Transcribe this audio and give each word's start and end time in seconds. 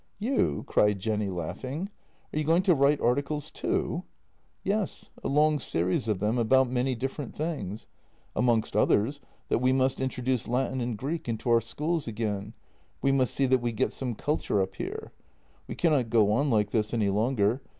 "You!" 0.17 0.63
cried 0.65 0.97
Jenny, 0.97 1.29
laughing. 1.29 1.91
"Are 2.33 2.39
you 2.39 2.43
going 2.43 2.63
to 2.63 2.73
write 2.73 2.99
articles 2.99 3.51
too? 3.51 4.01
""Yes; 4.63 5.11
a 5.23 5.27
long 5.27 5.59
series 5.59 6.07
of 6.07 6.17
them 6.19 6.39
about 6.39 6.71
many 6.71 6.95
different 6.95 7.35
things. 7.35 7.85
Amongst 8.35 8.75
others, 8.75 9.21
that 9.49 9.59
we 9.59 9.71
must 9.71 10.01
introduce 10.01 10.47
Latin 10.47 10.81
and 10.81 10.97
Greek 10.97 11.29
into 11.29 11.51
our 11.51 11.61
schools 11.61 12.07
again; 12.07 12.55
we 13.03 13.11
must 13.11 13.31
see 13.35 13.45
that 13.45 13.61
we 13.61 13.71
get 13.71 13.93
some 13.93 14.15
culture 14.15 14.59
up 14.59 14.77
here. 14.77 15.11
We 15.67 15.75
cannot 15.75 16.09
go 16.09 16.31
on 16.31 16.49
like 16.49 16.71
this 16.71 16.95
any 16.95 17.09
longer. 17.09 17.61